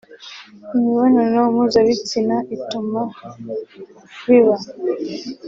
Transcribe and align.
imibonano 0.75 1.39
mpuzabitsina 1.53 2.37
ituma 2.55 3.01
biba 4.27 4.57